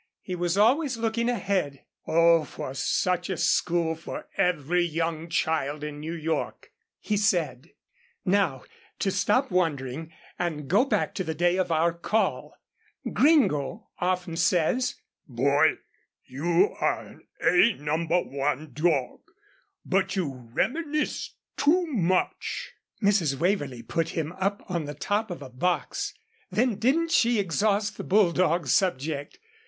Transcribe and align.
He 0.23 0.33
was 0.35 0.57
always 0.57 0.97
looking 0.97 1.29
ahead. 1.29 1.83
"Oh! 2.07 2.43
for 2.43 2.73
such 2.73 3.29
a 3.29 3.37
school 3.37 3.93
for 3.93 4.27
every 4.35 4.83
young 4.83 5.29
child 5.29 5.83
in 5.83 5.99
New 5.99 6.15
York," 6.15 6.71
he 6.99 7.15
said. 7.15 7.73
Now, 8.25 8.63
to 8.97 9.11
stop 9.11 9.51
wandering, 9.51 10.11
and 10.39 10.67
go 10.67 10.85
back 10.85 11.13
to 11.13 11.23
the 11.23 11.35
day 11.35 11.55
of 11.57 11.71
our 11.71 11.93
call 11.93 12.55
Gringo 13.13 13.89
often 13.99 14.37
says, 14.37 14.95
"Boy, 15.27 15.73
you 16.25 16.73
are 16.81 17.05
an 17.05 17.27
A 17.43 17.73
number 17.73 18.21
one 18.23 18.71
dog, 18.73 19.19
but 19.85 20.15
you 20.15 20.33
reminisce 20.51 21.35
too 21.57 21.85
much" 21.85 22.71
Mrs. 23.03 23.35
Waverlee 23.37 23.83
put 23.83 24.09
him 24.09 24.31
up 24.39 24.63
on 24.67 24.85
the 24.85 24.95
top 24.95 25.29
of 25.29 25.43
a 25.43 25.49
box, 25.51 26.15
then 26.49 26.77
didn't 26.79 27.11
she 27.11 27.37
exhaust 27.37 27.97
the 27.97 28.03
bulldog 28.03 28.65
subject. 28.65 29.37